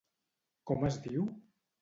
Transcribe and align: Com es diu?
Com 0.71 0.87
es 0.89 0.97
diu? 1.05 1.29